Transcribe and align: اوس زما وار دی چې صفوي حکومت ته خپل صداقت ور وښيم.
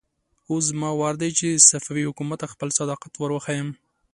اوس 0.49 0.63
زما 0.71 0.89
وار 0.99 1.15
دی 1.21 1.29
چې 1.39 1.65
صفوي 1.69 2.03
حکومت 2.09 2.37
ته 2.41 2.47
خپل 2.53 2.69
صداقت 2.79 3.13
ور 3.15 3.31
وښيم. 3.33 3.69